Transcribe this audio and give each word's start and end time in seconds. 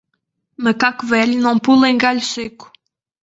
Macaco 0.57 1.05
velho 1.05 1.39
não 1.39 1.59
pula 1.59 1.87
em 1.87 1.95
galho 1.95 2.21
seco. 2.21 2.73